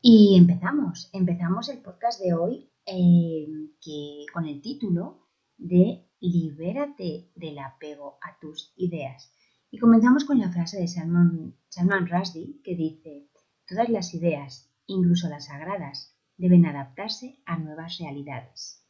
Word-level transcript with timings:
Y 0.00 0.36
empezamos, 0.36 1.10
empezamos 1.12 1.68
el 1.68 1.78
podcast 1.78 2.20
de 2.20 2.34
hoy 2.34 2.70
eh, 2.84 3.46
que, 3.80 4.26
con 4.32 4.46
el 4.46 4.60
título 4.60 5.26
de 5.56 6.06
Libérate 6.20 7.30
del 7.34 7.58
apego 7.58 8.18
a 8.22 8.38
tus 8.38 8.72
ideas. 8.76 9.32
Y 9.70 9.78
comenzamos 9.78 10.24
con 10.24 10.38
la 10.38 10.52
frase 10.52 10.78
de 10.78 10.86
Salman, 10.86 11.56
Salman 11.68 12.08
Rushdie 12.08 12.60
que 12.62 12.76
dice, 12.76 13.28
todas 13.66 13.88
las 13.88 14.14
ideas, 14.14 14.70
incluso 14.86 15.28
las 15.28 15.46
sagradas, 15.46 16.14
deben 16.36 16.66
adaptarse 16.66 17.40
a 17.46 17.58
nuevas 17.58 17.98
realidades. 17.98 18.84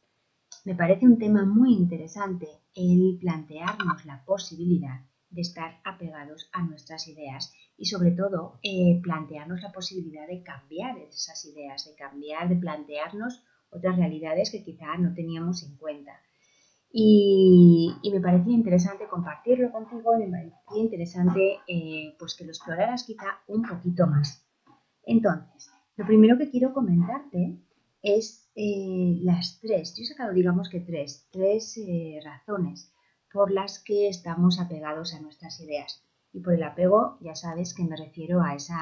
Me 0.65 0.75
parece 0.75 1.05
un 1.05 1.17
tema 1.17 1.45
muy 1.45 1.73
interesante 1.73 2.47
el 2.75 3.17
plantearnos 3.19 4.05
la 4.05 4.23
posibilidad 4.25 5.01
de 5.29 5.41
estar 5.41 5.79
apegados 5.83 6.49
a 6.53 6.63
nuestras 6.63 7.07
ideas 7.07 7.53
y 7.77 7.85
sobre 7.85 8.11
todo 8.11 8.59
eh, 8.63 8.99
plantearnos 9.03 9.61
la 9.61 9.71
posibilidad 9.71 10.27
de 10.27 10.41
cambiar 10.41 10.97
esas 10.97 11.45
ideas, 11.45 11.85
de 11.85 11.95
cambiar, 11.95 12.49
de 12.49 12.55
plantearnos 12.55 13.43
otras 13.69 13.97
realidades 13.97 14.51
que 14.51 14.63
quizá 14.63 14.97
no 14.97 15.13
teníamos 15.13 15.63
en 15.63 15.75
cuenta. 15.77 16.13
Y, 16.89 17.93
me 18.11 18.21
parecía 18.21 18.53
interesante 18.53 19.07
compartirlo 19.07 19.71
contigo 19.71 20.17
me 20.17 20.31
parecía 20.31 20.81
interesante 20.81 21.59
eh, 21.67 22.15
pues 22.17 22.33
que 22.35 22.45
lo 22.45 22.51
exploraras 22.51 23.03
quizá 23.03 23.41
un 23.47 23.63
poquito 23.63 24.07
más. 24.07 24.47
Entonces, 25.03 25.69
lo 25.97 26.05
primero 26.05 26.37
que 26.37 26.49
quiero 26.49 26.73
comentarte 26.73 27.59
es 28.01 28.49
eh, 28.55 29.19
las 29.21 29.59
tres, 29.59 29.95
yo 29.95 30.03
he 30.03 30.05
sacado 30.05 30.33
digamos 30.33 30.69
que 30.69 30.79
tres, 30.79 31.27
tres 31.31 31.77
razones 32.23 32.91
por 33.31 33.51
las 33.51 33.79
que 33.79 34.07
estamos 34.07 34.59
apegados 34.59 35.13
a 35.13 35.19
nuestras 35.19 35.59
ideas. 35.59 36.03
Y 36.33 36.41
por 36.41 36.53
el 36.53 36.63
apego, 36.63 37.17
ya 37.21 37.35
sabes 37.35 37.73
que 37.73 37.83
me 37.83 37.97
refiero 37.97 38.41
a 38.41 38.55
esa, 38.55 38.77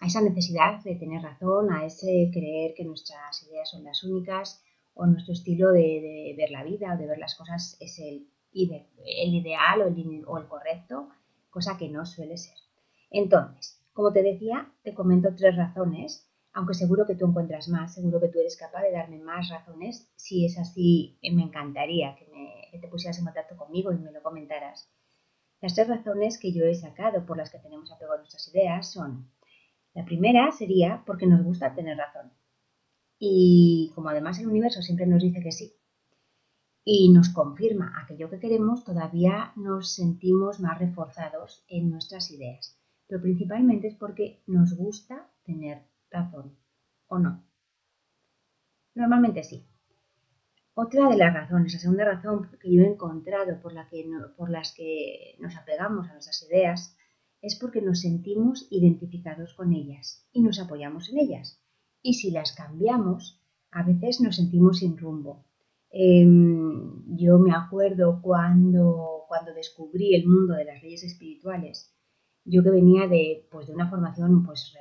a 0.00 0.06
esa 0.06 0.20
necesidad 0.20 0.82
de 0.82 0.96
tener 0.96 1.22
razón, 1.22 1.72
a 1.72 1.84
ese 1.84 2.30
creer 2.32 2.74
que 2.74 2.84
nuestras 2.84 3.42
ideas 3.44 3.70
son 3.70 3.84
las 3.84 4.02
únicas 4.02 4.62
o 4.94 5.06
nuestro 5.06 5.32
estilo 5.32 5.72
de, 5.72 6.34
ver 6.36 6.50
la 6.50 6.64
vida 6.64 6.94
o 6.94 6.98
de 6.98 7.06
ver 7.06 7.18
las 7.18 7.34
cosas 7.34 7.76
es 7.80 7.98
el, 7.98 8.28
ideal 8.52 9.82
o 9.82 9.86
el, 9.86 10.24
o 10.26 10.38
el 10.38 10.48
correcto, 10.48 11.08
cosa 11.50 11.78
que 11.78 11.88
no 11.88 12.04
suele 12.04 12.36
ser. 12.36 12.56
Entonces, 13.10 13.80
como 13.92 14.12
te 14.12 14.22
decía, 14.22 14.72
te 14.82 14.94
comento 14.94 15.34
tres 15.34 15.56
razones 15.56 16.28
aunque 16.54 16.74
seguro 16.74 17.06
que 17.06 17.14
tú 17.14 17.26
encuentras 17.26 17.68
más, 17.68 17.94
seguro 17.94 18.20
que 18.20 18.28
tú 18.28 18.38
eres 18.38 18.56
capaz 18.56 18.82
de 18.82 18.92
darme 18.92 19.18
más 19.18 19.48
razones. 19.48 20.10
Si 20.16 20.44
es 20.44 20.58
así, 20.58 21.18
me 21.22 21.42
encantaría 21.42 22.14
que, 22.16 22.26
me, 22.26 22.61
te 22.78 22.88
pusieras 22.88 23.18
en 23.18 23.24
contacto 23.24 23.56
conmigo 23.56 23.92
y 23.92 23.98
me 23.98 24.12
lo 24.12 24.22
comentaras. 24.22 24.90
Las 25.60 25.74
tres 25.74 25.88
razones 25.88 26.38
que 26.38 26.52
yo 26.52 26.64
he 26.64 26.74
sacado 26.74 27.24
por 27.24 27.36
las 27.36 27.50
que 27.50 27.58
tenemos 27.58 27.92
apego 27.92 28.12
a 28.12 28.18
nuestras 28.18 28.48
ideas 28.48 28.90
son, 28.90 29.30
la 29.94 30.04
primera 30.04 30.50
sería 30.50 31.02
porque 31.06 31.26
nos 31.26 31.42
gusta 31.42 31.74
tener 31.74 31.96
razón. 31.96 32.32
Y 33.18 33.92
como 33.94 34.08
además 34.08 34.38
el 34.38 34.48
universo 34.48 34.82
siempre 34.82 35.06
nos 35.06 35.22
dice 35.22 35.40
que 35.40 35.52
sí, 35.52 35.76
y 36.84 37.12
nos 37.12 37.28
confirma 37.28 37.94
aquello 38.02 38.28
que 38.28 38.40
queremos, 38.40 38.84
todavía 38.84 39.52
nos 39.56 39.94
sentimos 39.94 40.58
más 40.58 40.78
reforzados 40.78 41.64
en 41.68 41.90
nuestras 41.90 42.30
ideas. 42.30 42.76
Pero 43.06 43.22
principalmente 43.22 43.88
es 43.88 43.94
porque 43.94 44.42
nos 44.46 44.76
gusta 44.76 45.30
tener 45.44 45.82
razón 46.10 46.56
o 47.06 47.18
no. 47.18 47.44
Normalmente 48.94 49.44
sí. 49.44 49.64
Otra 50.74 51.08
de 51.08 51.16
las 51.16 51.34
razones, 51.34 51.74
la 51.74 51.78
segunda 51.80 52.04
razón 52.04 52.48
que 52.60 52.72
yo 52.72 52.82
he 52.82 52.86
encontrado 52.86 53.60
por, 53.60 53.74
la 53.74 53.86
que 53.88 54.08
por 54.36 54.50
las 54.50 54.72
que 54.74 55.36
nos 55.38 55.56
apegamos 55.56 56.08
a 56.08 56.14
nuestras 56.14 56.42
ideas 56.48 56.96
es 57.42 57.56
porque 57.56 57.82
nos 57.82 58.00
sentimos 58.00 58.68
identificados 58.70 59.54
con 59.54 59.72
ellas 59.74 60.26
y 60.32 60.42
nos 60.42 60.60
apoyamos 60.60 61.10
en 61.10 61.18
ellas. 61.18 61.60
Y 62.00 62.14
si 62.14 62.30
las 62.30 62.52
cambiamos, 62.52 63.42
a 63.70 63.82
veces 63.82 64.20
nos 64.20 64.36
sentimos 64.36 64.78
sin 64.78 64.96
rumbo. 64.96 65.44
Em, 65.90 67.16
yo 67.16 67.38
me 67.38 67.54
acuerdo 67.54 68.20
cuando, 68.22 69.24
cuando 69.28 69.52
descubrí 69.52 70.14
el 70.14 70.26
mundo 70.26 70.54
de 70.54 70.64
las 70.64 70.82
leyes 70.82 71.04
espirituales, 71.04 71.94
yo 72.44 72.62
que 72.62 72.70
venía 72.70 73.06
de, 73.08 73.46
pues, 73.50 73.66
de 73.66 73.74
una 73.74 73.90
formación 73.90 74.42
pues, 74.42 74.72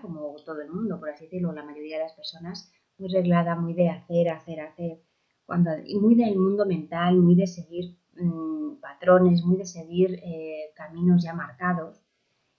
como 0.00 0.34
todo 0.44 0.60
el 0.60 0.70
mundo, 0.70 0.98
por 0.98 1.10
así 1.10 1.24
decirlo, 1.24 1.52
la 1.52 1.64
mayoría 1.64 1.98
de 1.98 2.04
las 2.04 2.14
personas, 2.14 2.72
muy 2.98 3.08
reglada, 3.08 3.56
muy 3.56 3.74
de 3.74 3.90
hacer, 3.90 4.28
hacer, 4.30 4.60
hacer, 4.60 5.02
cuando, 5.46 5.70
muy 6.00 6.14
del 6.14 6.38
mundo 6.38 6.66
mental, 6.66 7.16
muy 7.16 7.34
de 7.34 7.46
seguir 7.46 7.96
mm, 8.16 8.76
patrones, 8.80 9.44
muy 9.44 9.56
de 9.56 9.66
seguir 9.66 10.20
eh, 10.22 10.72
caminos 10.74 11.22
ya 11.22 11.34
marcados 11.34 12.04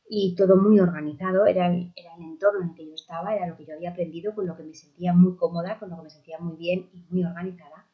y 0.07 0.35
todo 0.35 0.55
muy 0.57 0.79
organizado, 0.79 1.45
era 1.45 1.67
el, 1.67 1.93
entorno 2.19 2.61
en 2.61 2.69
el 2.69 2.75
que 2.75 2.87
yo 2.87 2.93
estaba, 2.93 3.35
era 3.35 3.47
lo 3.47 3.57
que 3.57 3.65
yo 3.65 3.73
había 3.73 3.91
aprendido, 3.91 4.35
con 4.35 4.45
lo 4.45 4.55
que 4.55 4.63
me 4.63 4.75
sentía 4.75 5.13
muy 5.13 5.35
cómoda, 5.35 5.79
con 5.79 5.89
lo 5.89 5.97
que 5.97 6.03
me 6.03 6.09
sentía 6.09 6.37
muy 6.39 6.55
bien 6.57 6.89
y 6.93 7.05
muy 7.09 7.23
organizada. 7.23 7.87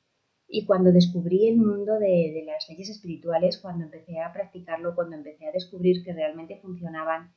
Y 0.48 0.66
cuando 0.66 0.92
descubrí 0.92 1.48
el 1.48 1.58
mundo 1.58 1.98
de, 2.00 2.44
las 2.46 2.68
leyes 2.70 2.90
espirituales, 2.90 3.60
cuando 3.60 3.86
empecé 3.86 4.20
a 4.20 4.34
practicarlo, 4.34 4.94
cuando 4.94 5.16
empecé 5.16 5.48
a 5.48 5.52
descubrir 5.54 6.04
que 6.04 6.14
realmente 6.14 6.60
funcionaban 6.62 7.34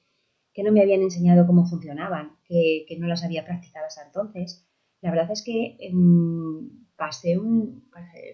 que 0.53 0.63
no 0.63 0.73
me 0.73 0.83
habían 0.83 1.03
enseñado 1.03 1.47
cómo 1.47 1.67
funcionaban, 1.67 2.37
que, 2.45 2.87
no 2.99 3.07
las 3.07 3.25
había 3.25 3.45
practicado 3.45 3.87
hasta 3.87 4.07
entonces. 4.07 4.69
La 5.01 5.11
verdad 5.11 5.31
es 5.33 5.43
que 5.43 5.77
em, 5.81 6.84
pasé, 6.97 7.39
un, 7.39 7.91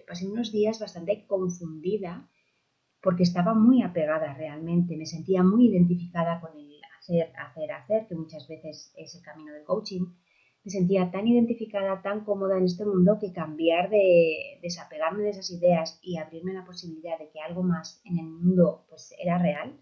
pasé, 0.07 0.27
unos 0.27 0.51
días 0.51 0.79
bastante 0.79 1.25
confundida 1.27 2.29
porque 3.01 3.23
estaba 3.23 3.53
muy 3.53 3.81
apegada 3.81 4.33
realmente, 4.33 4.95
me 4.95 5.05
sentía 5.05 5.43
muy 5.43 5.67
identificada 5.67 6.39
con 6.39 6.57
el 6.57 6.79
hacer, 6.99 7.31
hacer, 7.35 7.71
hacer, 7.71 8.07
que 8.07 8.15
muchas 8.15 8.47
veces 8.47 8.93
es 8.95 9.15
el 9.15 9.23
camino 9.23 9.53
del 9.53 9.63
coaching. 9.63 10.05
Me 10.63 10.71
sentía 10.71 11.09
tan 11.09 11.27
identificada, 11.27 12.03
tan 12.03 12.23
cómoda 12.23 12.57
en 12.57 12.65
este 12.65 12.85
mundo 12.85 13.17
que 13.19 13.33
cambiar 13.33 13.89
de 13.89 14.59
desapegarme 14.61 15.23
de 15.23 15.31
esas 15.31 15.49
ideas 15.49 15.99
y 16.03 16.17
abrirme 16.17 16.53
la 16.53 16.65
posibilidad 16.65 17.17
de 17.17 17.31
que 17.31 17.39
algo 17.39 17.63
más 17.63 18.01
en 18.05 18.19
el 18.19 18.27
mundo 18.27 18.85
pues 18.87 19.15
era 19.19 19.39
real, 19.39 19.79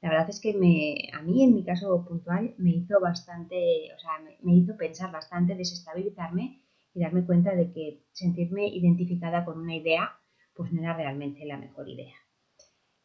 la 0.00 0.10
verdad 0.10 0.30
es 0.30 0.40
que 0.40 0.54
me, 0.54 1.10
a 1.12 1.22
mí 1.22 1.42
en 1.42 1.54
mi 1.54 1.64
caso 1.64 2.04
puntual 2.06 2.54
me 2.58 2.70
hizo 2.70 3.00
bastante, 3.00 3.92
o 3.96 3.98
sea, 3.98 4.12
me, 4.42 4.54
hizo 4.54 4.76
pensar 4.76 5.10
bastante, 5.10 5.56
desestabilizarme 5.56 6.62
y 6.94 7.00
darme 7.00 7.24
cuenta 7.24 7.54
de 7.54 7.72
que 7.72 8.02
sentirme 8.12 8.68
identificada 8.68 9.44
con 9.44 9.58
una 9.58 9.76
idea 9.76 10.12
pues 10.54 10.72
no 10.72 10.80
era 10.80 10.96
realmente 10.96 11.46
la 11.46 11.56
mejor 11.56 11.88
idea. 11.88 12.14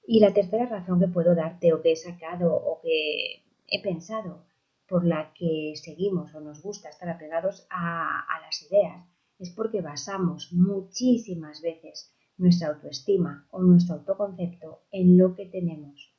Y 0.06 0.20
la 0.20 0.34
tercera 0.34 0.66
razón 0.66 1.00
que 1.00 1.08
puedo 1.08 1.36
darte 1.36 1.72
o 1.72 1.82
que 1.82 1.92
he 1.92 1.96
sacado 1.96 2.54
o 2.54 2.82
que 2.82 3.44
he 3.68 3.82
pensado 3.82 4.46
por 4.88 5.06
la 5.06 5.34
que 5.34 5.74
seguimos 5.76 6.34
o 6.34 6.42
nos 6.42 6.62
gusta 6.62 6.90
estar 6.90 7.10
apegados 7.10 7.66
a, 7.70 8.26
las 8.46 8.62
ideas 8.64 9.06
es 9.40 9.52
porque 9.52 9.82
basamos 9.82 10.52
muchísimas 10.52 11.62
veces 11.62 12.14
nuestra 12.38 12.70
autoestima 12.70 13.48
o 13.52 13.62
nuestro 13.62 13.96
autoconcepto 13.96 14.84
en 14.92 15.18
lo 15.18 15.36
que 15.36 15.46
tenemos 15.46 16.14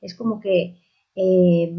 es 0.00 0.14
como 0.14 0.40
que 0.40 0.80
eh, 1.14 1.74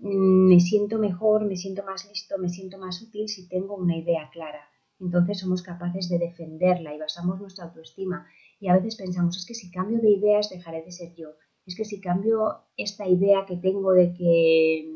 me 0.00 0.60
siento 0.60 0.98
mejor, 0.98 1.44
me 1.44 1.56
siento 1.56 1.82
más 1.84 2.08
listo, 2.08 2.38
me 2.38 2.48
siento 2.48 2.78
más 2.78 3.00
útil 3.02 3.28
si 3.28 3.48
tengo 3.48 3.74
una 3.76 3.96
idea 3.96 4.28
clara. 4.30 4.68
Entonces 5.00 5.40
somos 5.40 5.62
capaces 5.62 6.08
de 6.08 6.18
defenderla 6.18 6.94
y 6.94 6.98
basamos 6.98 7.40
nuestra 7.40 7.66
autoestima. 7.66 8.26
Y 8.60 8.68
a 8.68 8.74
veces 8.74 8.96
pensamos, 8.96 9.36
es 9.36 9.46
que 9.46 9.54
si 9.54 9.70
cambio 9.70 10.00
de 10.00 10.10
ideas 10.10 10.50
dejaré 10.50 10.82
de 10.82 10.92
ser 10.92 11.14
yo. 11.14 11.30
Es 11.66 11.76
que 11.76 11.84
si 11.84 12.00
cambio 12.00 12.62
esta 12.76 13.06
idea 13.08 13.44
que 13.46 13.56
tengo 13.56 13.92
de 13.92 14.12
que, 14.14 14.88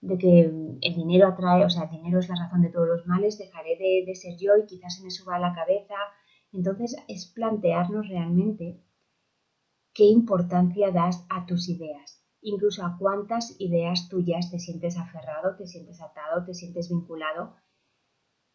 de 0.00 0.18
que 0.18 0.40
el 0.80 0.94
dinero 0.94 1.28
atrae, 1.28 1.64
o 1.64 1.70
sea, 1.70 1.84
el 1.84 1.90
dinero 1.90 2.20
es 2.20 2.28
la 2.28 2.36
razón 2.36 2.62
de 2.62 2.70
todos 2.70 2.88
los 2.88 3.06
males, 3.06 3.38
dejaré 3.38 3.76
de, 3.76 4.04
de 4.06 4.14
ser 4.14 4.36
yo 4.38 4.56
y 4.56 4.66
quizás 4.66 4.96
se 4.96 5.04
me 5.04 5.10
suba 5.10 5.36
a 5.36 5.40
la 5.40 5.54
cabeza. 5.54 5.94
Entonces 6.52 6.96
es 7.08 7.26
plantearnos 7.26 8.08
realmente 8.08 8.80
qué 9.92 10.04
importancia 10.04 10.90
das 10.90 11.26
a 11.28 11.44
tus 11.46 11.68
ideas, 11.68 12.21
incluso 12.42 12.84
a 12.84 12.96
cuántas 12.98 13.56
ideas 13.60 14.08
tuyas 14.08 14.50
te 14.50 14.58
sientes 14.58 14.98
aferrado, 14.98 15.56
te 15.56 15.66
sientes 15.66 16.00
atado, 16.00 16.44
te 16.44 16.54
sientes 16.54 16.90
vinculado. 16.90 17.54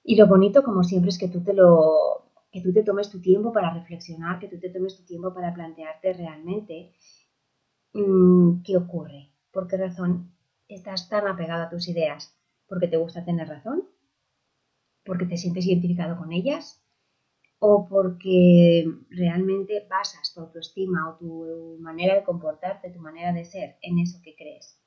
Y 0.03 0.15
lo 0.15 0.27
bonito, 0.27 0.63
como 0.63 0.83
siempre, 0.83 1.09
es 1.09 1.17
que 1.17 1.29
tú 1.29 1.43
te 1.43 1.53
lo 1.53 2.23
que 2.51 2.61
tú 2.61 2.71
te 2.71 2.83
tomes 2.83 3.09
tu 3.09 3.19
tiempo 3.19 3.51
para 3.51 3.73
reflexionar, 3.73 4.39
que 4.39 4.47
tú 4.47 4.57
te 4.59 4.69
tomes 4.69 4.95
tu 4.95 5.03
tiempo 5.03 5.33
para 5.33 5.53
plantearte 5.53 6.13
realmente 6.13 6.93
mm, 7.93 8.61
qué 8.63 8.77
ocurre, 8.77 9.31
por 9.51 9.67
qué 9.67 9.77
razón 9.77 10.31
estás 10.67 11.09
tan 11.09 11.27
apegado 11.27 11.63
a 11.63 11.69
tus 11.69 11.87
ideas? 11.87 12.35
¿Porque 12.67 12.87
te 12.87 12.97
gusta 12.97 13.23
tener 13.23 13.47
razón? 13.47 13.83
¿Porque 15.05 15.25
te 15.25 15.37
sientes 15.37 15.65
identificado 15.65 16.17
con 16.17 16.31
ellas? 16.31 16.81
¿O 17.59 17.87
porque 17.87 18.85
realmente 19.09 19.85
basas 19.89 20.31
tu 20.33 20.41
autoestima 20.41 21.09
o 21.09 21.17
tu 21.17 21.77
manera 21.79 22.15
de 22.15 22.23
comportarte, 22.23 22.91
tu 22.91 22.99
manera 22.99 23.33
de 23.33 23.45
ser 23.45 23.77
en 23.81 23.99
eso 23.99 24.19
que 24.23 24.35
crees? 24.35 24.79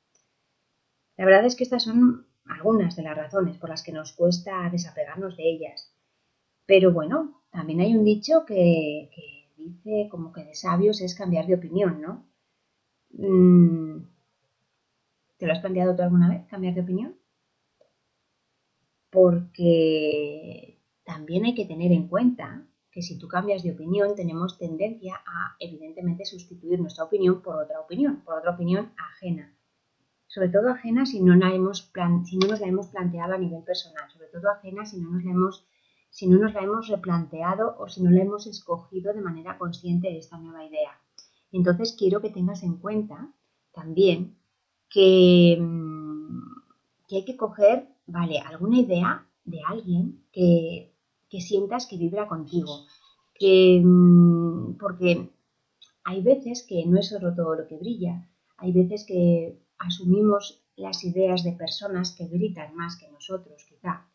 La 1.17 1.25
verdad 1.25 1.45
es 1.45 1.57
que 1.57 1.65
estas 1.65 1.83
son 1.83 2.27
algunas 2.47 2.97
de 2.97 3.03
las 3.03 3.17
razones 3.17 3.59
por 3.59 3.71
las 3.71 3.83
que 3.83 3.93
nos 3.93 4.13
cuesta 4.13 4.69
desapegarnos 4.71 5.37
de 5.37 5.51
ellas. 5.51 5.93
Pero 6.67 6.93
bueno, 6.93 7.43
también 7.51 7.81
hay 7.81 7.97
un 7.97 8.05
dicho 8.05 8.45
que, 8.47 9.11
dice 9.57 10.09
como 10.11 10.33
que 10.33 10.45
de 10.45 10.55
sabios 10.55 11.01
es 11.01 11.15
cambiar 11.15 11.47
de 11.47 11.55
opinión, 11.55 12.01
¿no? 12.01 12.27
Mm, 13.13 14.05
¿Te 15.37 15.47
lo 15.47 15.53
has 15.53 15.61
planteado 15.61 15.97
tú 15.97 16.03
alguna 16.03 16.29
vez, 16.29 16.47
cambiar 16.47 16.75
de 16.75 16.83
opinión? 16.83 17.17
Porque 19.11 20.70
también 21.11 21.45
hay 21.45 21.57
que 21.57 21.65
tener 21.65 21.91
en 21.91 22.07
cuenta 22.07 22.65
que 22.93 23.03
si 23.03 23.19
tú 23.19 23.27
cambias 23.27 23.65
de 23.65 23.73
opinión 23.73 24.15
tenemos 24.15 24.57
tendencia 24.59 25.17
a, 25.27 25.57
evidentemente, 25.59 26.25
sustituir 26.25 26.79
nuestra 26.79 27.03
opinión 27.03 27.43
por 27.43 27.57
otra 27.57 27.81
opinión, 27.81 28.23
por 28.25 28.39
otra 28.39 28.53
opinión 28.53 28.93
ajena. 28.97 29.53
Sobre 30.29 30.51
todo 30.51 30.71
ajena 30.71 31.07
si 31.07 31.21
no, 31.21 31.35
la 31.35 31.53
hemos 31.53 31.91
si 32.25 32.39
no 32.39 32.47
nos 32.47 32.61
la 32.61 32.69
hemos 32.69 32.87
planteado 32.87 33.35
a 33.35 33.39
nivel 33.39 33.65
personal, 33.65 34.09
sobre 34.13 34.29
todo 34.29 34.53
ajena 34.53 34.87
si 34.87 35.01
no 35.01 35.11
nos 35.11 35.25
la 35.25 35.33
hemos 35.33 35.67
si 36.11 36.29
no 36.29 36.39
nos 36.39 36.55
la 36.55 36.61
hemos 36.61 36.87
replanteado 36.87 37.77
o 37.81 37.89
si 37.89 38.05
no 38.05 38.11
la 38.11 38.23
hemos 38.23 38.47
escogido 38.47 39.13
de 39.13 39.21
manera 39.21 39.59
consciente 39.59 40.17
esta 40.17 40.39
nueva 40.39 40.65
idea. 40.65 40.93
Entonces 41.51 41.97
quiero 41.99 42.21
que 42.21 42.31
tengas 42.31 42.63
en 42.63 42.77
cuenta 42.77 43.33
también 43.73 44.39
que, 44.89 45.59
mm, 45.61 46.53
que 47.09 47.17
hay 47.17 47.25
que 47.25 47.37
coger, 47.37 47.89
vale, 48.07 48.39
alguna 48.39 48.79
idea 48.79 49.27
de 49.45 49.61
alguien 49.67 50.25
que, 50.33 50.90
que 51.31 51.41
sientas 51.41 51.87
que 51.87 51.97
vibra 51.97 52.29
contigo. 52.29 52.87
Que, 53.39 53.81
mm, 53.83 54.77
porque 54.79 55.31
hay 56.05 56.23
veces 56.23 56.67
que 56.69 56.85
no 56.87 56.99
es 56.99 57.09
solo 57.09 57.35
todo 57.35 57.55
lo 57.55 57.67
que 57.67 57.79
brilla, 57.79 58.29
hay 58.59 58.73
veces 58.73 59.05
que 59.07 59.59
asumimos 59.79 60.63
las 60.77 61.05
ideas 61.05 61.43
de 61.45 61.53
personas 61.53 62.15
que 62.17 62.27
gritan 62.27 62.75
más 62.75 62.97
que 62.97 63.11
nosotros, 63.11 63.65
quizá, 63.69 64.07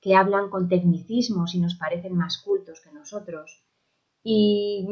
que 0.00 0.14
hablan 0.14 0.50
con 0.50 0.68
tecnicismos 0.68 1.54
y 1.54 1.60
nos 1.60 1.74
parecen 1.74 2.14
más 2.16 2.38
cultos 2.38 2.80
que 2.80 2.92
nosotros. 2.92 3.62
Y, 4.22 4.86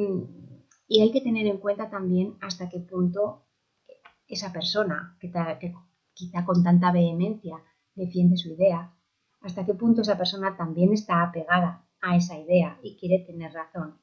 hay 1.00 1.10
que 1.10 1.20
tener 1.20 1.46
en 1.46 1.58
cuenta 1.58 1.90
también 1.90 2.36
hasta 2.40 2.68
qué 2.68 2.78
punto 2.78 3.46
esa 4.28 4.52
persona 4.52 5.16
que, 5.20 5.30
que 5.60 5.74
quizá 6.12 6.44
con 6.44 6.62
tanta 6.62 6.92
vehemencia 6.92 7.56
defiende 7.94 8.36
su 8.36 8.50
idea, 8.50 8.94
hasta 9.44 9.64
qué 9.64 9.74
punto 9.74 10.00
esa 10.00 10.16
persona 10.16 10.56
también 10.56 10.92
está 10.92 11.22
apegada 11.22 11.84
a 12.00 12.16
esa 12.16 12.38
idea 12.38 12.78
y 12.82 12.96
quiere 12.96 13.24
tener 13.24 13.52
razón. 13.52 13.98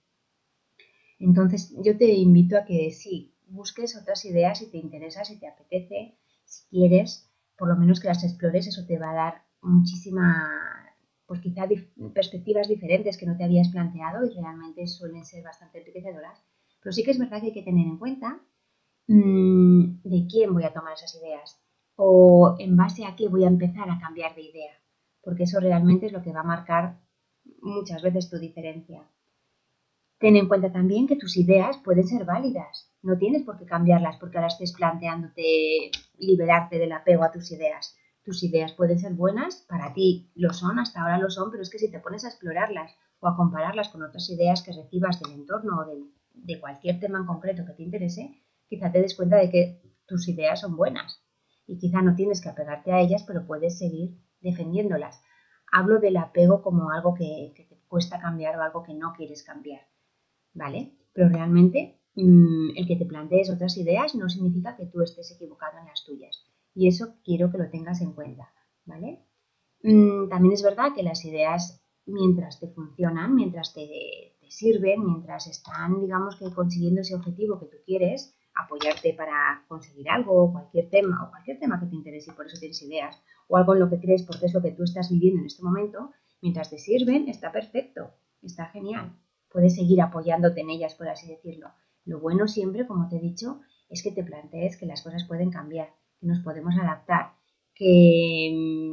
Entonces 1.19 1.75
yo 1.83 1.97
te 1.97 2.13
invito 2.13 2.57
a 2.57 2.65
que 2.65 2.91
sí, 2.91 3.35
busques 3.47 3.97
otras 3.99 4.23
ideas 4.25 4.59
si 4.59 4.71
te 4.71 4.77
interesa, 4.77 5.25
si 5.25 5.39
te 5.39 5.47
apetece, 5.47 6.17
si 6.45 6.67
quieres, 6.69 7.29
por 7.57 7.67
lo 7.67 7.75
menos 7.75 7.99
que 7.99 8.07
las 8.07 8.23
explores, 8.23 8.67
eso 8.67 8.85
te 8.85 8.97
va 8.97 9.11
a 9.11 9.15
dar 9.15 9.43
muchísima 9.61 10.87
pues 11.25 11.39
quizá 11.39 11.63
perspectivas 12.13 12.67
diferentes 12.67 13.17
que 13.17 13.25
no 13.25 13.37
te 13.37 13.45
habías 13.45 13.69
planteado 13.69 14.25
y 14.25 14.33
realmente 14.33 14.85
suelen 14.85 15.23
ser 15.23 15.43
bastante 15.43 15.79
enriquecedoras. 15.79 16.43
Pero 16.81 16.91
sí 16.91 17.03
que 17.03 17.11
es 17.11 17.19
verdad 17.19 17.39
que 17.39 17.47
hay 17.47 17.53
que 17.53 17.63
tener 17.63 17.87
en 17.87 17.97
cuenta 17.97 18.41
mm, 19.07 20.01
de 20.03 20.27
quién 20.29 20.53
voy 20.53 20.65
a 20.65 20.73
tomar 20.73 20.93
esas 20.93 21.15
ideas 21.15 21.57
o 21.95 22.57
en 22.59 22.75
base 22.75 23.05
a 23.05 23.15
qué 23.15 23.29
voy 23.29 23.45
a 23.45 23.47
empezar 23.47 23.89
a 23.89 23.99
cambiar 23.99 24.35
de 24.35 24.41
idea, 24.41 24.80
porque 25.21 25.43
eso 25.43 25.59
realmente 25.59 26.07
es 26.07 26.11
lo 26.11 26.21
que 26.21 26.33
va 26.33 26.41
a 26.41 26.43
marcar 26.43 26.99
muchas 27.61 28.01
veces 28.01 28.29
tu 28.29 28.37
diferencia. 28.37 29.03
Ten 30.19 30.35
en 30.35 30.47
cuenta 30.47 30.71
también 30.71 31.07
que 31.07 31.15
tus 31.15 31.35
ideas 31.37 31.77
pueden 31.79 32.07
ser 32.07 32.25
válidas, 32.25 32.91
no 33.01 33.17
tienes 33.17 33.43
por 33.43 33.57
qué 33.57 33.65
cambiarlas 33.65 34.17
porque 34.17 34.37
ahora 34.37 34.47
estés 34.47 34.73
planteándote 34.73 35.91
liberarte 36.17 36.77
del 36.77 36.91
apego 36.91 37.23
a 37.23 37.31
tus 37.31 37.51
ideas 37.51 37.97
tus 38.23 38.43
ideas 38.43 38.73
pueden 38.73 38.99
ser 38.99 39.13
buenas, 39.13 39.65
para 39.67 39.93
ti 39.93 40.31
lo 40.35 40.53
son, 40.53 40.79
hasta 40.79 41.01
ahora 41.01 41.17
lo 41.17 41.29
son, 41.29 41.49
pero 41.49 41.63
es 41.63 41.69
que 41.69 41.79
si 41.79 41.89
te 41.89 41.99
pones 41.99 42.23
a 42.23 42.29
explorarlas 42.29 42.95
o 43.19 43.27
a 43.27 43.35
compararlas 43.35 43.89
con 43.89 44.03
otras 44.03 44.29
ideas 44.29 44.61
que 44.61 44.73
recibas 44.73 45.19
del 45.19 45.33
entorno 45.33 45.79
o 45.79 45.85
de, 46.33 46.59
cualquier 46.59 46.99
tema 46.99 47.19
en 47.19 47.25
concreto 47.25 47.65
que 47.65 47.73
te 47.73 47.83
interese, 47.83 48.41
quizá 48.67 48.91
te 48.91 49.01
des 49.01 49.15
cuenta 49.15 49.37
de 49.37 49.49
que 49.49 49.81
tus 50.05 50.27
ideas 50.27 50.61
son 50.61 50.75
buenas 50.75 51.21
y 51.65 51.77
quizá 51.77 52.01
no 52.01 52.15
tienes 52.15 52.41
que 52.41 52.49
apegarte 52.49 52.91
a 52.91 52.99
ellas, 52.99 53.23
pero 53.23 53.45
puedes 53.45 53.77
seguir 53.77 54.17
defendiéndolas. 54.41 55.21
Hablo 55.71 55.99
del 55.99 56.17
apego 56.17 56.61
como 56.61 56.91
algo 56.91 57.13
que, 57.13 57.53
te 57.55 57.77
cuesta 57.87 58.19
cambiar 58.19 58.57
o 58.57 58.61
algo 58.61 58.83
que 58.83 58.93
no 58.93 59.13
quieres 59.13 59.43
cambiar, 59.43 59.81
¿vale? 60.53 60.93
Pero 61.13 61.29
realmente 61.29 61.99
mm, 62.15 62.71
el 62.75 62.87
que 62.87 62.95
te 62.95 63.05
plantees 63.05 63.49
otras 63.49 63.77
ideas 63.77 64.15
no 64.15 64.29
significa 64.29 64.75
que 64.75 64.85
tú 64.85 65.01
estés 65.01 65.31
equivocado 65.31 65.77
en 65.79 65.85
las 65.85 66.03
tuyas. 66.03 66.45
Y 66.73 66.87
eso 66.87 67.15
quiero 67.23 67.51
que 67.51 67.57
lo 67.57 67.69
tengas 67.69 68.01
en 68.01 68.13
cuenta, 68.13 68.49
¿vale? 68.85 69.25
Mm, 69.83 70.29
también 70.29 70.53
es 70.53 70.63
verdad 70.63 70.93
que 70.95 71.03
las 71.03 71.25
ideas, 71.25 71.81
mientras 72.05 72.59
te 72.59 72.67
funcionan, 72.67 73.35
mientras 73.35 73.73
te, 73.73 74.37
sirven, 74.49 75.05
mientras 75.05 75.47
están, 75.47 76.01
digamos 76.01 76.35
que 76.35 76.53
consiguiendo 76.53 77.01
ese 77.01 77.15
objetivo 77.15 77.57
que 77.57 77.67
tú 77.67 77.77
quieres, 77.85 78.35
apoyarte 78.63 79.13
para 79.13 79.63
conseguir 79.67 80.09
algo, 80.09 80.51
cualquier 80.51 80.89
tema, 80.89 81.23
o 81.23 81.29
cualquier 81.29 81.59
tema 81.59 81.79
que 81.79 81.87
te 81.87 81.95
interese 81.95 82.31
y 82.31 82.33
por 82.33 82.45
eso 82.45 82.57
tienes 82.59 82.81
ideas, 82.81 83.21
o 83.47 83.57
algo 83.57 83.73
en 83.73 83.79
lo 83.81 83.89
que 83.89 83.99
crees 83.99 84.23
porque 84.23 84.45
es 84.45 84.53
lo 84.53 84.61
que 84.61 84.71
tú 84.71 84.83
estás 84.83 85.09
viviendo 85.09 85.41
en 85.41 85.47
este 85.47 85.63
momento, 85.63 86.11
mientras 86.41 86.69
te 86.69 86.77
sirven, 86.77 87.27
está 87.27 87.51
perfecto, 87.51 88.11
está 88.41 88.65
genial. 88.67 89.13
Puedes 89.51 89.75
seguir 89.75 90.01
apoyándote 90.01 90.61
en 90.61 90.69
ellas, 90.69 90.95
por 90.95 91.09
así 91.09 91.27
decirlo. 91.27 91.69
Lo 92.05 92.19
bueno 92.19 92.47
siempre, 92.47 92.87
como 92.87 93.09
te 93.09 93.17
he 93.17 93.19
dicho, 93.19 93.61
es 93.89 94.01
que 94.01 94.11
te 94.11 94.23
plantees 94.23 94.77
que 94.77 94.85
las 94.85 95.01
cosas 95.03 95.25
pueden 95.25 95.51
cambiar 95.51 95.89
que 96.19 96.27
nos 96.27 96.39
podemos 96.39 96.75
adaptar, 96.79 97.33
que, 97.73 98.85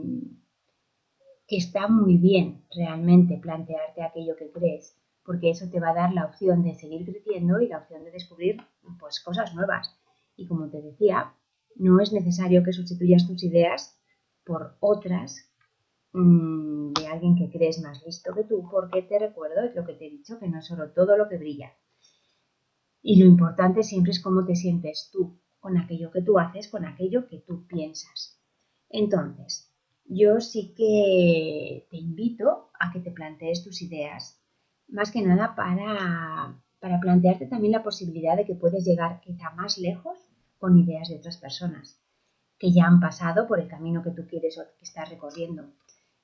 que 1.47 1.57
está 1.57 1.89
muy 1.89 2.17
bien 2.17 2.65
realmente 2.75 3.37
plantearte 3.37 4.03
aquello 4.03 4.35
que 4.37 4.51
crees, 4.51 4.97
porque 5.29 5.51
eso 5.51 5.69
te 5.69 5.79
va 5.79 5.91
a 5.91 5.95
dar 5.95 6.15
la 6.15 6.25
opción 6.25 6.63
de 6.63 6.75
seguir 6.75 7.05
creciendo 7.05 7.61
y 7.61 7.69
la 7.69 7.81
opción 7.81 8.03
de 8.03 8.11
descubrir 8.11 8.63
pues, 8.99 9.21
cosas 9.21 9.55
nuevas. 9.55 9.95
Y 10.37 10.47
como 10.47 10.71
te 10.71 10.81
decía, 10.81 11.35
no 11.77 12.01
es 12.01 12.15
necesario 12.15 12.65
que 12.65 12.73
sustituyas 12.73 13.27
tus 13.27 13.45
ideas 13.45 14.01
por 14.43 14.79
otras 14.81 15.53
mm, 16.15 16.95
de 16.95 17.07
alguien 17.09 17.37
que 17.37 17.51
crees 17.51 17.79
más 17.83 18.03
listo 18.07 18.35
que 18.35 18.45
tú, 18.45 18.67
porque 18.71 19.03
te 19.03 19.19
recuerdo 19.19 19.71
lo 19.75 19.85
que 19.85 19.93
te 19.93 20.07
he 20.07 20.11
dicho, 20.11 20.39
que 20.39 20.49
no 20.49 20.61
es 20.61 20.67
solo 20.67 20.93
todo 20.93 21.19
lo 21.19 21.29
que 21.29 21.37
brilla. 21.37 21.75
Y 23.03 23.23
lo 23.23 23.27
importante 23.27 23.83
siempre 23.83 24.13
es 24.13 24.23
cómo 24.23 24.47
te 24.47 24.57
sientes 24.57 25.11
tú 25.13 25.39
con 25.61 25.77
aquello 25.77 26.11
que 26.11 26.23
tú 26.23 26.39
haces, 26.39 26.69
con 26.69 26.87
aquello 26.87 27.29
que 27.29 27.41
tú 27.47 27.67
piensas. 27.67 28.41
Entonces, 28.89 29.71
yo 30.07 30.41
sí 30.41 30.73
que 30.75 31.87
te 31.91 31.99
invito 31.99 32.71
a 32.81 32.91
que 32.95 33.01
te 33.01 33.11
plantees 33.11 33.63
tus 33.63 33.83
ideas, 33.83 34.39
más 34.89 35.11
que 35.11 35.23
nada 35.23 35.55
para, 35.55 36.61
para 36.81 37.01
plantearte 37.01 37.47
también 37.47 37.73
la 37.73 37.83
posibilidad 37.83 38.37
de 38.37 38.45
que 38.45 38.55
puedes 38.55 38.85
llegar 38.85 39.21
quizá 39.21 39.51
más 39.51 39.79
lejos 39.79 40.19
con 40.59 40.77
ideas 40.79 41.09
de 41.09 41.17
otras 41.17 41.37
personas 41.37 42.01
que 42.59 42.73
ya 42.73 42.87
han 42.87 43.01
pasado 43.01 43.47
por 43.47 43.61
el 43.61 43.69
camino 43.69 44.03
que 44.03 44.11
tú 44.11 44.27
quieres 44.27 44.59
o 44.59 44.63
que 44.79 44.85
estás 44.85 45.09
recorriendo. 45.09 45.71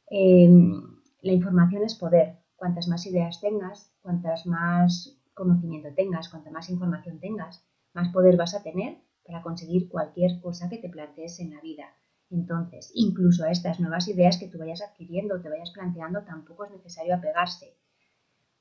Em, 0.09 0.83
la 1.23 1.33
información 1.33 1.85
es 1.85 1.95
poder. 1.95 2.39
Cuantas 2.57 2.89
más 2.89 3.07
ideas 3.07 3.41
tengas, 3.41 3.93
cuantas 4.03 4.47
más 4.47 5.17
conocimiento 5.35 5.89
tengas, 5.95 6.29
cuanta 6.29 6.51
más 6.51 6.71
información 6.71 7.21
tengas, 7.21 7.65
más 7.93 8.13
poder 8.13 8.37
vas 8.37 8.55
a 8.55 8.63
tener 8.63 8.99
para 9.25 9.43
conseguir 9.43 9.89
cualquier 9.89 10.41
cosa 10.41 10.69
que 10.69 10.79
te 10.79 10.89
plantees 10.89 11.41
en 11.41 11.51
la 11.51 11.61
vida. 11.61 11.87
Entonces, 12.31 12.91
incluso 12.95 13.45
a 13.45 13.51
estas 13.51 13.81
nuevas 13.81 14.09
ideas 14.09 14.39
que 14.39 14.49
tú 14.49 14.59
vayas 14.59 14.83
adquiriendo 14.83 15.37
o 15.37 15.41
te 15.41 15.49
vayas 15.49 15.71
planteando, 15.71 16.23
tampoco 16.23 16.65
es 16.65 16.73
necesario 16.73 17.15
apegarse, 17.15 17.77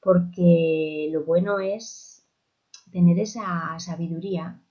porque 0.04 1.10
lo 1.12 1.24
bueno 1.24 1.60
es 1.60 2.28
tener 2.92 3.20
esa 3.20 3.80
sabiduría 3.80 4.62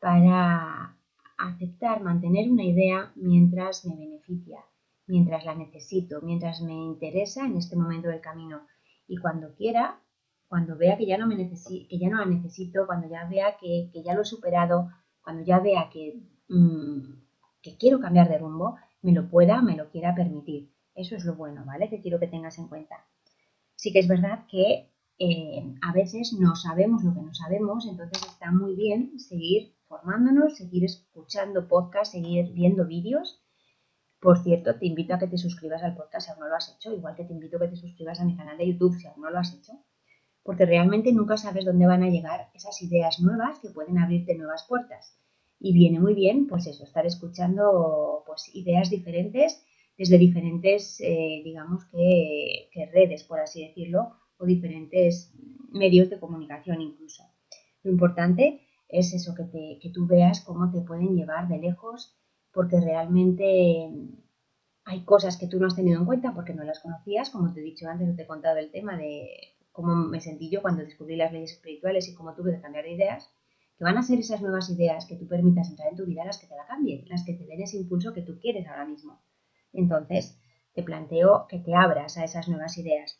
para 0.00 0.96
aceptar, 1.38 2.02
mantener 2.02 2.50
una 2.50 2.64
idea 2.64 3.12
mientras 3.14 3.86
me 3.86 3.96
beneficia, 3.96 4.60
mientras 5.06 5.44
la 5.44 5.54
necesito, 5.54 6.20
mientras 6.22 6.60
me 6.60 6.74
interesa 6.74 7.46
en 7.46 7.56
este 7.56 7.76
momento 7.76 8.08
del 8.08 8.20
camino. 8.20 8.66
Y 9.06 9.16
cuando 9.16 9.54
quiera, 9.54 10.00
cuando 10.48 10.76
vea 10.76 10.96
que 10.96 11.06
ya 11.06 11.16
no, 11.16 11.26
me 11.26 11.36
que 11.36 11.98
ya 11.98 12.10
no 12.10 12.18
la 12.18 12.26
necesito, 12.26 12.86
cuando 12.86 13.08
ya 13.08 13.26
vea 13.26 13.56
que, 13.58 13.90
que 13.92 14.02
ya 14.02 14.14
lo 14.14 14.22
he 14.22 14.24
superado, 14.24 14.90
cuando 15.22 15.44
ya 15.44 15.60
vea 15.60 15.88
que, 15.90 16.20
mm, 16.48 17.00
que 17.62 17.76
quiero 17.76 18.00
cambiar 18.00 18.28
de 18.28 18.38
rumbo, 18.38 18.76
me 19.02 19.12
lo 19.12 19.28
pueda, 19.28 19.62
me 19.62 19.76
lo 19.76 19.90
quiera 19.90 20.14
permitir. 20.14 20.72
Eso 20.94 21.16
es 21.16 21.24
lo 21.24 21.34
bueno, 21.34 21.64
¿vale? 21.64 21.88
Que 21.88 22.00
quiero 22.00 22.18
que 22.18 22.26
tengas 22.26 22.58
en 22.58 22.68
cuenta. 22.68 22.96
Sí 23.80 23.92
que 23.92 24.00
es 24.00 24.08
verdad 24.08 24.44
que 24.46 24.90
eh, 25.18 25.74
a 25.80 25.92
veces 25.94 26.34
no 26.38 26.54
sabemos 26.54 27.02
lo 27.02 27.14
que 27.14 27.22
no 27.22 27.32
sabemos, 27.32 27.86
entonces 27.86 28.22
está 28.30 28.50
muy 28.50 28.74
bien 28.76 29.18
seguir 29.18 29.72
formándonos, 29.88 30.58
seguir 30.58 30.84
escuchando 30.84 31.66
podcasts, 31.66 32.12
seguir 32.12 32.52
viendo 32.52 32.84
vídeos. 32.84 33.40
Por 34.20 34.42
cierto, 34.42 34.78
te 34.78 34.84
invito 34.84 35.14
a 35.14 35.18
que 35.18 35.28
te 35.28 35.38
suscribas 35.38 35.82
al 35.82 35.96
podcast 35.96 36.26
si 36.26 36.30
aún 36.30 36.40
no 36.40 36.48
lo 36.48 36.56
has 36.56 36.76
hecho, 36.76 36.92
igual 36.92 37.16
que 37.16 37.24
te 37.24 37.32
invito 37.32 37.56
a 37.56 37.60
que 37.60 37.68
te 37.68 37.76
suscribas 37.76 38.20
a 38.20 38.26
mi 38.26 38.36
canal 38.36 38.58
de 38.58 38.66
YouTube 38.66 38.98
si 38.98 39.06
aún 39.06 39.22
no 39.22 39.30
lo 39.30 39.38
has 39.38 39.54
hecho, 39.54 39.72
porque 40.42 40.66
realmente 40.66 41.10
nunca 41.14 41.38
sabes 41.38 41.64
dónde 41.64 41.86
van 41.86 42.02
a 42.02 42.10
llegar 42.10 42.50
esas 42.52 42.82
ideas 42.82 43.18
nuevas 43.18 43.60
que 43.60 43.70
pueden 43.70 43.96
abrirte 43.96 44.34
nuevas 44.34 44.66
puertas. 44.68 45.16
Y 45.58 45.72
viene 45.72 46.00
muy 46.00 46.12
bien, 46.12 46.48
pues 46.48 46.66
eso, 46.66 46.84
estar 46.84 47.06
escuchando 47.06 48.24
pues, 48.26 48.54
ideas 48.54 48.90
diferentes 48.90 49.64
desde 50.00 50.16
diferentes, 50.16 50.98
eh, 51.02 51.42
digamos 51.44 51.84
que, 51.84 52.70
redes, 52.90 53.22
por 53.24 53.38
así 53.38 53.66
decirlo, 53.66 54.16
o 54.38 54.46
diferentes 54.46 55.34
medios 55.72 56.08
de 56.08 56.18
comunicación 56.18 56.80
incluso. 56.80 57.22
Lo 57.82 57.90
importante 57.90 58.62
es 58.88 59.12
eso, 59.12 59.34
que, 59.34 59.44
te, 59.44 59.78
que 59.78 59.90
tú 59.90 60.06
veas 60.06 60.40
cómo 60.40 60.70
te 60.70 60.80
pueden 60.80 61.14
llevar 61.14 61.48
de 61.48 61.58
lejos, 61.58 62.16
porque 62.50 62.80
realmente 62.80 63.90
hay 64.86 65.04
cosas 65.04 65.36
que 65.36 65.48
tú 65.48 65.60
no 65.60 65.66
has 65.66 65.76
tenido 65.76 65.98
en 66.00 66.06
cuenta 66.06 66.32
porque 66.32 66.54
no 66.54 66.64
las 66.64 66.80
conocías, 66.80 67.28
como 67.28 67.52
te 67.52 67.60
he 67.60 67.62
dicho 67.62 67.86
antes, 67.86 68.16
te 68.16 68.22
he 68.22 68.26
contado 68.26 68.56
el 68.56 68.70
tema 68.70 68.96
de 68.96 69.28
cómo 69.70 69.94
me 69.94 70.22
sentí 70.22 70.48
yo 70.48 70.62
cuando 70.62 70.82
descubrí 70.82 71.16
las 71.16 71.30
leyes 71.30 71.52
espirituales 71.52 72.08
y 72.08 72.14
cómo 72.14 72.34
tuve 72.34 72.54
que 72.54 72.62
cambiar 72.62 72.86
de 72.86 72.94
ideas, 72.94 73.30
que 73.76 73.84
van 73.84 73.98
a 73.98 74.02
ser 74.02 74.18
esas 74.18 74.40
nuevas 74.40 74.70
ideas 74.70 75.04
que 75.04 75.16
tú 75.16 75.28
permitas 75.28 75.68
entrar 75.68 75.90
en 75.90 75.96
tu 75.96 76.06
vida 76.06 76.24
las 76.24 76.38
que 76.38 76.46
te 76.46 76.56
la 76.56 76.66
cambien, 76.66 77.06
las 77.06 77.22
que 77.26 77.34
te 77.34 77.44
den 77.44 77.60
ese 77.60 77.76
impulso 77.76 78.14
que 78.14 78.22
tú 78.22 78.38
quieres 78.40 78.66
ahora 78.66 78.86
mismo. 78.86 79.20
Entonces, 79.72 80.38
te 80.74 80.82
planteo 80.82 81.46
que 81.48 81.58
te 81.58 81.74
abras 81.74 82.16
a 82.16 82.24
esas 82.24 82.48
nuevas 82.48 82.78
ideas. 82.78 83.18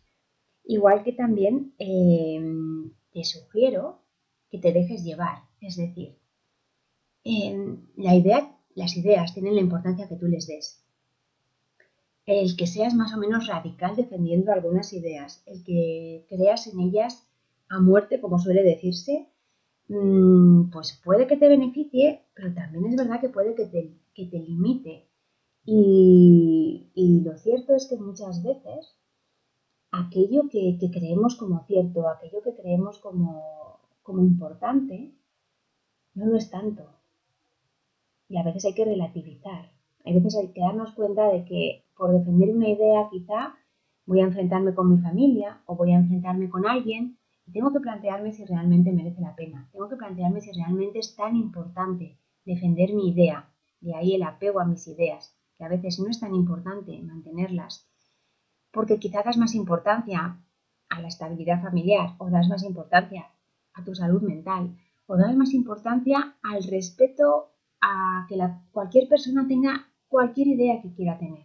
Igual 0.65 1.03
que 1.03 1.13
también 1.13 1.75
em, 1.79 2.93
te 3.13 3.25
sugiero 3.25 4.03
que 4.51 4.59
te 4.59 4.73
dejes 4.73 5.05
llevar. 5.05 5.43
Es 5.61 5.77
decir, 5.77 6.17
la 7.97 8.15
idea, 8.15 8.57
las 8.75 8.97
ideas 8.97 9.35
tienen 9.35 9.55
la 9.55 9.61
importancia 9.61 10.09
que 10.09 10.17
tú 10.17 10.27
les 10.27 10.47
des. 10.47 10.83
El 12.27 12.57
que 12.57 12.67
seas 12.67 12.95
más 12.95 13.13
o 13.15 13.19
menos 13.19 13.47
radical 13.47 13.97
defendiendo 13.97 14.53
algunas 14.53 14.93
ideas, 14.93 15.43
el 15.47 15.65
que 15.65 16.27
creas 16.29 16.67
en 16.67 16.81
ellas 16.81 17.27
a 17.69 17.81
muerte, 17.81 18.21
como 18.21 18.39
suele 18.39 18.63
decirse, 18.63 19.29
mm, 19.89 20.71
pues 20.71 21.01
puede 21.05 21.27
que 21.27 21.37
te 21.37 21.49
beneficie, 21.49 22.23
pero 22.35 22.53
también 22.55 22.87
es 22.87 22.97
verdad 22.97 23.21
que 23.21 23.29
puede 23.29 23.55
que 23.55 23.67
te, 23.67 23.93
que 24.15 24.27
te 24.27 24.39
limite 24.39 25.10
y, 25.73 27.21
lo 27.25 27.37
cierto 27.39 27.77
es 27.77 27.87
que 27.89 27.97
muchas 27.97 28.43
veces 28.43 28.97
aquello 29.93 30.49
que, 30.51 30.77
creemos 30.93 31.37
como 31.37 31.65
cierto, 31.65 32.09
aquello 32.09 32.43
que 32.43 32.57
creemos 32.57 32.99
como, 32.99 33.79
importante, 34.19 35.13
no 36.15 36.27
lo 36.27 36.37
es 36.37 36.51
tanto. 36.51 36.91
Y 38.29 38.37
a 38.39 38.43
veces 38.43 38.65
hay 38.65 38.75
que 38.75 38.85
relativizar. 38.85 39.71
Hay 40.05 40.15
veces 40.15 40.35
hay 40.37 40.49
que 40.49 40.61
darnos 40.61 40.93
cuenta 40.93 41.29
de 41.29 41.45
que 41.45 41.85
por 41.97 42.11
defender 42.11 42.51
una 42.51 42.69
idea 42.69 43.09
quizá 43.09 43.55
voy 44.07 44.23
a 44.23 44.25
enfrentarme 44.25 44.75
con 44.75 44.91
mi 44.91 44.99
familia 45.01 45.63
o 45.67 45.77
voy 45.77 45.93
a 45.93 45.99
enfrentarme 45.99 46.51
con 46.51 46.67
alguien 46.67 47.17
y 47.47 47.53
tengo 47.53 47.73
que 47.73 47.79
plantearme 47.79 48.33
si 48.33 48.45
realmente 48.45 48.91
merece 48.91 49.21
la 49.21 49.37
pena. 49.37 49.69
Tengo 49.71 49.89
que 49.89 49.97
plantearme 49.97 50.41
si 50.41 50.51
realmente 50.51 50.99
es 50.99 51.15
tan 51.15 51.37
importante 51.37 52.19
defender 52.45 52.93
mi 52.93 53.11
idea. 53.11 53.49
De 53.81 53.95
ahí 53.95 54.17
el 54.17 54.25
apego 54.25 54.59
a 54.59 54.65
mis 54.65 54.89
ideas 54.89 55.40
que 55.61 55.67
a 55.67 55.69
veces 55.69 56.01
no 56.01 56.09
es 56.09 56.19
tan 56.19 56.35
importante 56.35 56.99
mantenerlas, 57.03 57.87
porque 58.73 58.99
quizá 58.99 59.23
das 59.23 59.37
más 59.37 59.55
importancia 59.55 60.41
a 60.89 61.01
la 61.03 61.09
estabilidad 61.09 61.61
familiar 61.61 62.17
o 62.17 62.31
das 62.31 62.49
más 62.49 62.63
importancia 62.65 63.29
a 63.75 63.85
tu 63.85 63.95
salud 63.95 64.23
mental 64.23 64.75
o 65.07 65.19
das 65.19 65.37
más 65.37 65.53
importancia 65.53 66.39
al 66.43 66.63
respeto 66.65 67.53
a 67.83 68.25
que 68.27 68.39
cualquier 68.73 69.07
persona 69.07 69.47
tenga 69.47 69.87
cualquier 70.09 70.47
idea 70.49 70.81
que 70.81 70.95
quiera 70.95 71.19
tener 71.19 71.45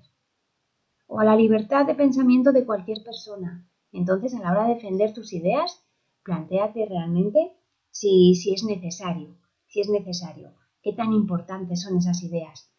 o 1.07 1.19
a 1.19 1.25
la 1.25 1.35
libertad 1.35 1.85
de 1.85 1.95
pensamiento 1.95 2.53
de 2.53 2.65
cualquier 2.65 3.03
persona. 3.03 3.69
Entonces, 3.91 4.33
a 4.33 4.39
la 4.39 4.51
hora 4.51 4.67
de 4.67 4.75
defender 4.75 5.13
tus 5.13 5.33
ideas, 5.33 5.83
planteate 6.23 6.85
realmente 6.85 7.51
si, 7.91 8.33
si 8.35 8.53
es 8.53 8.63
necesario, 8.63 9.37
si 9.67 9.81
es 9.81 9.89
necesario, 9.89 10.53
qué 10.81 10.93
tan 10.93 11.11
importantes 11.11 11.81
son 11.81 11.97
esas 11.97 12.23
ideas, 12.23 12.71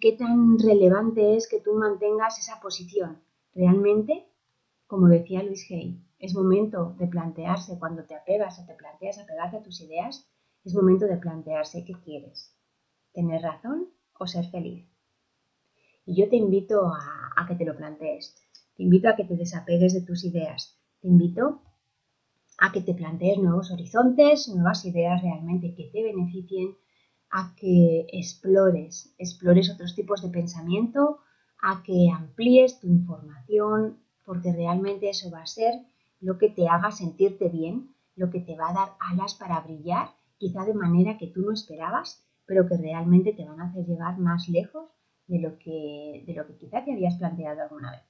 qué 0.00 0.16
tan 0.18 0.58
relevante 0.58 1.36
es 1.36 1.48
que 1.48 1.60
tú 1.60 1.74
mantengas 1.74 2.38
esa 2.38 2.60
posición. 2.60 3.20
Realmente, 3.54 4.28
como 4.86 5.08
decía 5.08 5.42
Luis 5.42 5.66
Hay, 5.70 6.00
es 6.18 6.34
momento 6.34 6.94
de 6.98 7.08
plantearse 7.08 7.78
cuando 7.78 8.04
te 8.04 8.14
apegas 8.14 8.58
o 8.60 8.66
te 8.66 8.74
planteas 8.74 9.18
apegarte 9.18 9.56
a 9.56 9.62
tus 9.62 9.80
ideas, 9.80 10.28
es 10.64 10.74
momento 10.74 11.06
de 11.06 11.16
plantearse 11.16 11.84
qué 11.84 11.94
quieres, 12.04 12.54
tener 13.12 13.42
razón 13.42 13.88
o 14.18 14.26
ser 14.26 14.46
feliz. 14.50 14.86
Y 16.04 16.14
yo 16.20 16.28
te 16.28 16.36
invito 16.36 16.86
a, 16.86 17.32
a 17.36 17.46
que 17.46 17.54
te 17.54 17.64
lo 17.64 17.76
plantees, 17.76 18.34
te 18.76 18.82
invito 18.82 19.08
a 19.08 19.16
que 19.16 19.24
te 19.24 19.36
desapegues 19.36 19.94
de 19.94 20.02
tus 20.02 20.24
ideas, 20.24 20.78
te 21.00 21.08
invito 21.08 21.62
a 22.58 22.72
que 22.72 22.80
te 22.80 22.94
plantees 22.94 23.38
nuevos 23.38 23.70
horizontes, 23.70 24.48
nuevas 24.48 24.84
ideas 24.84 25.22
realmente 25.22 25.74
que 25.74 25.90
te 25.92 26.02
beneficien, 26.02 26.76
a 27.30 27.54
que 27.56 28.06
explores, 28.12 29.14
explores 29.18 29.70
otros 29.70 29.94
tipos 29.94 30.22
de 30.22 30.30
pensamiento, 30.30 31.20
a 31.60 31.82
que 31.82 32.10
amplíes 32.10 32.80
tu 32.80 32.86
información, 32.86 33.98
porque 34.24 34.52
realmente 34.52 35.10
eso 35.10 35.30
va 35.30 35.42
a 35.42 35.46
ser 35.46 35.74
lo 36.20 36.38
que 36.38 36.50
te 36.50 36.68
haga 36.68 36.90
sentirte 36.90 37.48
bien, 37.48 37.94
lo 38.16 38.30
que 38.30 38.40
te 38.40 38.56
va 38.56 38.70
a 38.70 38.74
dar 38.74 38.88
alas 39.00 39.34
para 39.34 39.60
brillar, 39.60 40.10
quizá 40.38 40.64
de 40.64 40.74
manera 40.74 41.18
que 41.18 41.28
tú 41.28 41.42
no 41.42 41.52
esperabas, 41.52 42.24
pero 42.46 42.66
que 42.66 42.76
realmente 42.76 43.32
te 43.32 43.44
van 43.44 43.60
a 43.60 43.66
hacer 43.66 43.86
llegar 43.86 44.18
más 44.18 44.48
lejos 44.48 44.88
de 45.26 45.40
lo 45.40 45.58
que, 45.58 46.24
de 46.26 46.34
lo 46.34 46.46
que 46.46 46.56
quizá 46.56 46.84
te 46.84 46.92
habías 46.92 47.16
planteado 47.16 47.62
alguna 47.62 47.90
vez. 47.92 48.02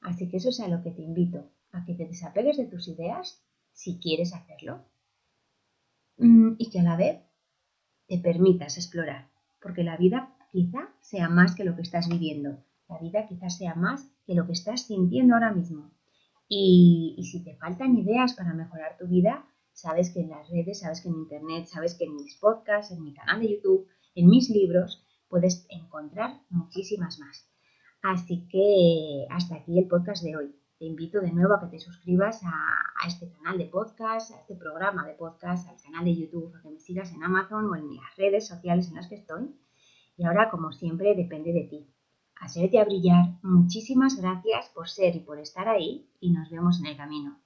Así 0.00 0.28
que 0.28 0.38
eso 0.38 0.48
es 0.48 0.60
a 0.60 0.68
lo 0.68 0.82
que 0.82 0.90
te 0.90 1.02
invito, 1.02 1.50
a 1.72 1.84
que 1.84 1.94
te 1.94 2.06
desapegues 2.06 2.56
de 2.56 2.64
tus 2.64 2.88
ideas, 2.88 3.44
si 3.72 3.98
quieres 3.98 4.34
hacerlo, 4.34 4.84
mm, 6.16 6.54
y 6.58 6.70
que 6.70 6.80
a 6.80 6.82
la 6.82 6.96
vez 6.96 7.20
te 8.10 8.18
permitas 8.18 8.76
explorar, 8.76 9.28
porque 9.62 9.84
la 9.84 9.96
vida 9.96 10.34
quizá 10.50 10.88
sea 11.00 11.28
más 11.28 11.54
que 11.54 11.62
lo 11.62 11.76
que 11.76 11.82
estás 11.82 12.08
viviendo, 12.08 12.58
la 12.88 12.98
vida 12.98 13.28
quizá 13.28 13.48
sea 13.48 13.76
más 13.76 14.10
que 14.26 14.34
lo 14.34 14.46
que 14.46 14.52
estás 14.52 14.88
sintiendo 14.88 15.34
ahora 15.34 15.52
mismo. 15.52 15.92
Y, 16.48 17.16
si 17.30 17.44
te 17.44 17.54
faltan 17.54 17.96
ideas 17.96 18.34
para 18.34 18.52
mejorar 18.52 18.98
tu 18.98 19.06
vida, 19.06 19.46
sabes 19.72 20.10
que 20.10 20.22
en 20.22 20.30
las 20.30 20.50
redes, 20.50 20.80
sabes 20.80 21.02
que 21.02 21.08
en 21.08 21.20
Internet, 21.20 21.66
sabes 21.66 21.94
que 21.94 22.06
en 22.06 22.16
mis 22.16 22.34
podcasts, 22.34 22.90
en 22.90 23.04
mi 23.04 23.14
canal 23.14 23.42
de 23.42 23.52
YouTube, 23.52 23.86
en 24.16 24.26
mis 24.26 24.50
libros, 24.50 25.06
puedes 25.28 25.64
encontrar 25.68 26.40
muchísimas 26.50 27.20
más. 27.20 27.48
Así 28.02 28.48
que 28.50 29.26
hasta 29.30 29.54
aquí 29.54 29.78
el 29.78 29.86
podcast 29.86 30.24
de 30.24 30.36
hoy 30.36 30.59
te 30.80 30.86
invito 30.86 31.20
de 31.20 31.30
nuevo 31.30 31.52
a 31.52 31.60
que 31.60 31.66
te 31.66 31.78
suscribas 31.78 32.40
a, 32.42 33.06
este 33.06 33.30
canal 33.30 33.58
de 33.58 33.66
podcast, 33.66 34.32
a 34.32 34.40
este 34.40 34.54
programa 34.56 35.06
de 35.06 35.12
podcast, 35.12 35.68
al 35.68 35.76
canal 35.76 36.06
de 36.06 36.16
YouTube, 36.16 36.56
a 36.56 36.62
que 36.62 36.70
me 36.70 36.80
sigas 36.80 37.12
en 37.12 37.22
Amazon 37.22 37.66
o 37.66 37.76
en 37.76 37.96
las 37.96 38.16
redes 38.16 38.48
sociales 38.48 38.88
en 38.88 38.94
las 38.94 39.06
que 39.06 39.16
estoy. 39.16 39.54
Y 40.16 40.24
ahora, 40.24 40.48
como 40.50 40.72
siempre, 40.72 41.14
depende 41.14 41.52
de 41.52 41.64
ti. 41.64 41.94
Atrévete 42.40 42.80
a 42.80 42.86
brillar. 42.86 43.26
Muchísimas 43.42 44.16
gracias 44.16 44.70
por 44.70 44.88
ser 44.88 45.16
y 45.16 45.20
por 45.20 45.38
estar 45.38 45.68
ahí 45.68 46.08
y 46.18 46.32
nos 46.32 46.48
vemos 46.48 46.80
en 46.80 46.86
el 46.86 46.96
camino. 46.96 47.38